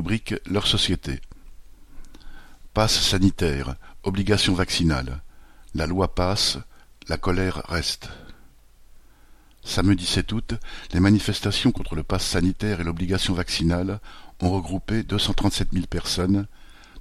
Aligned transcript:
rubrique 0.00 0.34
Leur 0.46 0.66
société. 0.66 1.20
Passe 2.72 2.98
sanitaire, 2.98 3.74
obligation 4.02 4.54
vaccinale. 4.54 5.20
La 5.74 5.86
loi 5.86 6.14
passe, 6.14 6.56
la 7.08 7.18
colère 7.18 7.60
reste. 7.68 8.08
Samedi 9.62 10.06
7 10.06 10.32
août, 10.32 10.54
les 10.94 11.00
manifestations 11.00 11.70
contre 11.70 11.96
le 11.96 12.02
passe 12.02 12.24
sanitaire 12.24 12.80
et 12.80 12.84
l'obligation 12.84 13.34
vaccinale 13.34 14.00
ont 14.40 14.50
regroupé 14.50 15.02
237 15.02 15.68
000 15.74 15.84
personnes 15.84 16.46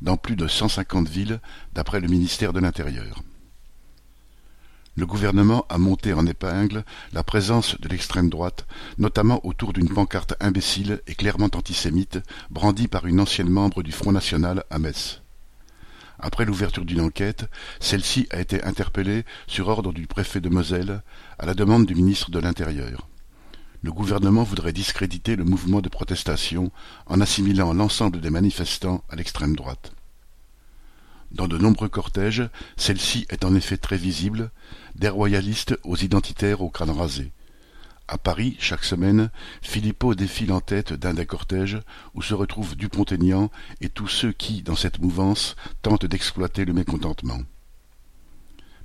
dans 0.02 0.18
plus 0.18 0.36
de 0.36 0.50
150 0.50 1.08
villes 1.08 1.40
d'après 1.72 2.02
le 2.02 2.10
ministère 2.10 2.52
de 2.52 2.60
l'Intérieur. 2.60 3.24
Le 5.00 5.06
gouvernement 5.06 5.66
a 5.70 5.78
monté 5.78 6.12
en 6.12 6.28
épingle 6.28 6.84
la 7.14 7.24
présence 7.24 7.80
de 7.80 7.88
l'extrême 7.88 8.30
droite, 8.30 8.68
notamment 8.98 9.40
autour 9.46 9.72
d'une 9.72 9.88
pancarte 9.88 10.34
imbécile 10.42 11.00
et 11.08 11.16
clairement 11.16 11.50
antisémite 11.56 12.20
brandie 12.50 12.90
par 12.90 13.08
une 13.08 13.22
ancienne 13.22 13.48
membre 13.48 13.82
du 13.82 13.94
Front 13.94 14.12
national 14.12 14.66
à 14.70 14.78
Metz. 14.78 15.22
Après 16.20 16.44
l'ouverture 16.44 16.84
d'une 16.84 17.00
enquête, 17.00 17.50
celle-ci 17.80 18.28
a 18.32 18.42
été 18.42 18.62
interpellée 18.66 19.24
sur 19.48 19.70
ordre 19.70 19.94
du 19.94 20.06
préfet 20.06 20.42
de 20.42 20.50
Moselle 20.50 21.02
à 21.38 21.46
la 21.46 21.54
demande 21.54 21.86
du 21.86 21.96
ministre 21.96 22.30
de 22.30 22.40
l'Intérieur. 22.40 23.08
Le 23.82 23.94
gouvernement 23.94 24.44
voudrait 24.44 24.74
discréditer 24.74 25.38
le 25.38 25.46
mouvement 25.46 25.80
de 25.80 25.88
protestation 25.88 26.74
en 27.06 27.22
assimilant 27.22 27.72
l'ensemble 27.72 28.20
des 28.20 28.32
manifestants 28.32 29.02
à 29.08 29.16
l'extrême 29.16 29.56
droite. 29.56 29.94
Dans 31.32 31.48
de 31.48 31.58
nombreux 31.58 31.90
cortèges, 31.90 32.50
celle-ci 32.76 33.26
est 33.30 33.46
en 33.46 33.56
effet 33.56 33.78
très 33.78 33.98
visible, 33.98 34.52
des 34.96 35.10
royalistes 35.10 35.78
aux 35.84 35.96
identitaires 35.96 36.62
au 36.62 36.70
crâne 36.70 36.90
rasé. 36.90 37.32
À 38.08 38.18
Paris, 38.18 38.58
chaque 38.60 38.84
semaine, 38.84 39.30
Philippot 39.62 40.16
défile 40.16 40.52
en 40.52 40.62
tête 40.62 40.94
d'un 40.94 41.14
des 41.14 41.28
cortèges 41.28 41.80
où 42.16 42.24
se 42.24 42.34
retrouvent 42.34 42.76
Dupont-Aignan 42.76 43.52
et 43.82 43.90
tous 43.90 44.08
ceux 44.08 44.32
qui, 44.32 44.64
dans 44.64 44.76
cette 44.76 45.00
mouvance, 45.00 45.56
tentent 45.84 46.08
d'exploiter 46.08 46.66
le 46.66 46.74
mécontentement. 46.74 47.42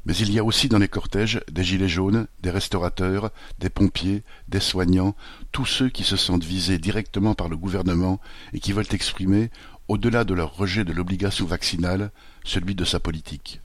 Mais 0.07 0.17
il 0.17 0.33
y 0.33 0.39
a 0.39 0.45
aussi 0.45 0.69
dans 0.69 0.79
les 0.79 0.89
cortèges 0.89 1.41
des 1.51 1.65
gilets 1.65 1.89
jaunes, 1.89 2.27
des 2.43 2.51
restaurateurs, 2.51 3.31
des 3.59 3.71
pompiers, 3.71 4.23
des 4.49 4.61
soignants, 4.61 5.17
tous 5.51 5.65
ceux 5.65 5.89
qui 5.89 6.05
se 6.05 6.17
sentent 6.17 6.45
visés 6.45 6.79
directement 6.79 7.35
par 7.35 7.49
le 7.49 7.57
gouvernement 7.57 8.21
et 8.53 8.61
qui 8.61 8.73
veulent 8.73 8.85
exprimer, 8.93 9.51
au-delà 9.89 10.25
de 10.25 10.35
leur 10.35 10.57
rejet 10.57 10.85
de 10.85 10.93
l'obligation 10.93 11.47
vaccinale, 11.47 12.11
celui 12.45 12.75
de 12.75 12.85
sa 12.85 13.01
politique. 13.01 13.61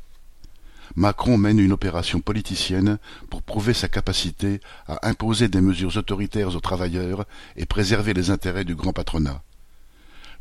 Macron 0.96 1.38
mène 1.38 1.60
une 1.60 1.72
opération 1.72 2.20
politicienne 2.20 2.98
pour 3.30 3.42
prouver 3.42 3.74
sa 3.74 3.88
capacité 3.88 4.60
à 4.88 5.08
imposer 5.08 5.48
des 5.48 5.62
mesures 5.62 5.96
autoritaires 5.98 6.56
aux 6.56 6.60
travailleurs 6.60 7.26
et 7.56 7.66
préserver 7.66 8.14
les 8.14 8.32
intérêts 8.32 8.66
du 8.66 8.76
grand 8.76 8.94
patronat. 8.94 9.44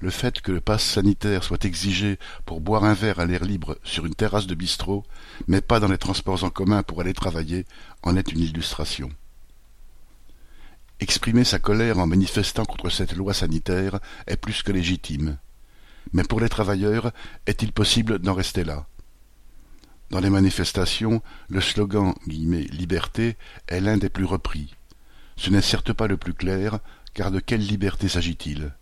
Le 0.00 0.10
fait 0.10 0.40
que 0.40 0.52
le 0.52 0.60
passe 0.60 0.84
sanitaire 0.84 1.42
soit 1.42 1.64
exigé 1.64 2.18
pour 2.46 2.60
boire 2.60 2.84
un 2.84 2.94
verre 2.94 3.18
à 3.18 3.26
l'air 3.26 3.44
libre 3.44 3.78
sur 3.82 4.06
une 4.06 4.14
terrasse 4.14 4.46
de 4.46 4.54
bistrot, 4.54 5.04
mais 5.48 5.60
pas 5.60 5.80
dans 5.80 5.88
les 5.88 5.98
transports 5.98 6.44
en 6.44 6.50
commun 6.50 6.84
pour 6.84 7.00
aller 7.00 7.14
travailler, 7.14 7.66
en 8.02 8.16
est 8.16 8.30
une 8.30 8.40
illustration. 8.40 9.10
Exprimer 11.00 11.44
sa 11.44 11.58
colère 11.58 11.98
en 11.98 12.06
manifestant 12.06 12.64
contre 12.64 12.90
cette 12.90 13.14
loi 13.14 13.34
sanitaire 13.34 13.98
est 14.26 14.36
plus 14.36 14.62
que 14.62 14.72
légitime. 14.72 15.38
Mais 16.12 16.24
pour 16.24 16.40
les 16.40 16.48
travailleurs, 16.48 17.12
est-il 17.46 17.72
possible 17.72 18.18
d'en 18.18 18.34
rester 18.34 18.64
là? 18.64 18.86
Dans 20.10 20.20
les 20.20 20.30
manifestations, 20.30 21.22
le 21.48 21.60
slogan 21.60 22.14
Liberté 22.26 23.36
est 23.66 23.80
l'un 23.80 23.98
des 23.98 24.08
plus 24.08 24.24
repris. 24.24 24.74
Ce 25.36 25.50
n'est 25.50 25.60
certes 25.60 25.92
pas 25.92 26.06
le 26.06 26.16
plus 26.16 26.34
clair, 26.34 26.78
car 27.14 27.30
de 27.30 27.40
quelle 27.40 27.66
liberté 27.66 28.08
s'agit-il? 28.08 28.72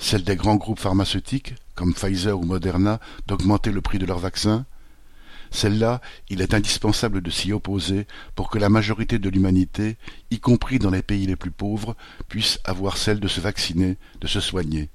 Celle 0.00 0.24
des 0.24 0.34
grands 0.34 0.56
groupes 0.56 0.80
pharmaceutiques, 0.80 1.54
comme 1.74 1.94
Pfizer 1.94 2.36
ou 2.38 2.44
Moderna, 2.44 2.98
d'augmenter 3.26 3.70
le 3.70 3.80
prix 3.80 3.98
de 3.98 4.06
leurs 4.06 4.18
vaccins 4.18 4.64
celle-là, 5.50 6.00
il 6.28 6.42
est 6.42 6.54
indispensable 6.54 7.20
de 7.20 7.30
s'y 7.30 7.52
opposer 7.52 8.06
pour 8.36 8.50
que 8.50 8.58
la 8.58 8.68
majorité 8.68 9.18
de 9.18 9.28
l'humanité, 9.28 9.96
y 10.30 10.38
compris 10.38 10.78
dans 10.78 10.90
les 10.90 11.02
pays 11.02 11.26
les 11.26 11.36
plus 11.36 11.50
pauvres, 11.50 11.96
puisse 12.28 12.60
avoir 12.64 12.96
celle 12.96 13.18
de 13.18 13.28
se 13.28 13.40
vacciner, 13.40 13.96
de 14.20 14.28
se 14.28 14.40
soigner. 14.40 14.88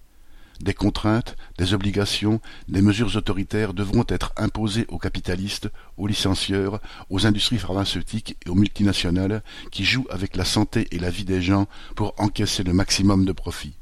Des 0.62 0.74
contraintes, 0.74 1.36
des 1.58 1.74
obligations, 1.74 2.40
des 2.70 2.82
mesures 2.82 3.14
autoritaires 3.18 3.74
devront 3.74 4.06
être 4.08 4.32
imposées 4.38 4.86
aux 4.88 4.98
capitalistes, 4.98 5.70
aux 5.98 6.08
licencieurs, 6.08 6.80
aux 7.10 7.28
industries 7.28 7.58
pharmaceutiques 7.58 8.38
et 8.46 8.50
aux 8.50 8.56
multinationales 8.56 9.44
qui 9.72 9.84
jouent 9.84 10.08
avec 10.10 10.38
la 10.38 10.46
santé 10.46 10.88
et 10.92 11.00
la 11.00 11.10
vie 11.10 11.26
des 11.26 11.42
gens 11.42 11.68
pour 11.96 12.14
encaisser 12.18 12.64
le 12.64 12.72
maximum 12.72 13.26
de 13.26 13.34
profit. 13.34 13.74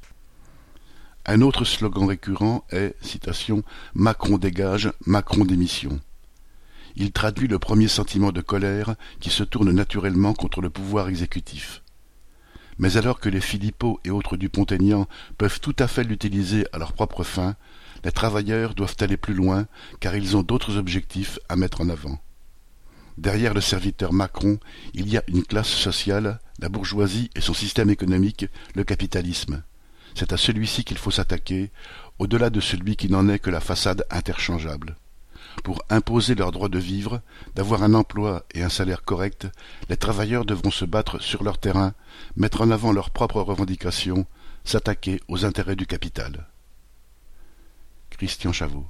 Un 1.25 1.41
autre 1.41 1.63
slogan 1.63 2.05
récurrent 2.05 2.65
est, 2.69 2.95
citation, 3.01 3.63
Macron 3.93 4.37
dégage, 4.37 4.91
Macron 5.05 5.45
démission. 5.45 6.01
Il 6.97 7.13
traduit 7.13 7.47
le 7.47 7.59
premier 7.59 7.87
sentiment 7.87 8.33
de 8.33 8.41
colère 8.41 8.95
qui 9.21 9.29
se 9.29 9.43
tourne 9.43 9.71
naturellement 9.71 10.33
contre 10.33 10.59
le 10.59 10.69
pouvoir 10.69 11.07
exécutif. 11.07 11.81
Mais 12.77 12.97
alors 12.97 13.21
que 13.21 13.29
les 13.29 13.39
Philippot 13.39 14.01
et 14.03 14.09
autres 14.09 14.35
Dupont-Aignan 14.35 15.07
peuvent 15.37 15.61
tout 15.61 15.75
à 15.79 15.87
fait 15.87 16.03
l'utiliser 16.03 16.65
à 16.73 16.77
leur 16.77 16.91
propre 16.91 17.23
fin, 17.23 17.55
les 18.03 18.11
travailleurs 18.11 18.75
doivent 18.75 18.97
aller 18.99 19.15
plus 19.15 19.33
loin 19.33 19.65
car 20.01 20.15
ils 20.17 20.35
ont 20.35 20.43
d'autres 20.43 20.77
objectifs 20.77 21.39
à 21.47 21.55
mettre 21.55 21.79
en 21.79 21.89
avant. 21.89 22.19
Derrière 23.17 23.53
le 23.53 23.61
serviteur 23.61 24.11
Macron, 24.11 24.59
il 24.93 25.07
y 25.07 25.17
a 25.17 25.23
une 25.27 25.45
classe 25.45 25.69
sociale, 25.69 26.41
la 26.59 26.67
bourgeoisie 26.67 27.29
et 27.35 27.41
son 27.41 27.53
système 27.53 27.91
économique, 27.91 28.47
le 28.75 28.83
capitalisme. 28.83 29.63
C'est 30.15 30.33
à 30.33 30.37
celui-ci 30.37 30.83
qu'il 30.83 30.97
faut 30.97 31.11
s'attaquer, 31.11 31.71
au-delà 32.19 32.49
de 32.49 32.59
celui 32.59 32.95
qui 32.95 33.09
n'en 33.09 33.27
est 33.29 33.39
que 33.39 33.49
la 33.49 33.59
façade 33.59 34.05
interchangeable. 34.09 34.95
Pour 35.63 35.83
imposer 35.89 36.35
leur 36.35 36.51
droit 36.51 36.69
de 36.69 36.79
vivre, 36.79 37.21
d'avoir 37.55 37.83
un 37.83 37.93
emploi 37.93 38.45
et 38.53 38.63
un 38.63 38.69
salaire 38.69 39.03
correct, 39.03 39.47
les 39.89 39.97
travailleurs 39.97 40.45
devront 40.45 40.71
se 40.71 40.85
battre 40.85 41.21
sur 41.21 41.43
leur 41.43 41.57
terrain, 41.57 41.93
mettre 42.35 42.61
en 42.61 42.71
avant 42.71 42.91
leurs 42.91 43.11
propres 43.11 43.41
revendications, 43.41 44.25
s'attaquer 44.63 45.19
aux 45.27 45.45
intérêts 45.45 45.75
du 45.75 45.85
capital. 45.85 46.47
Christian 48.09 48.51
Chavot 48.51 48.87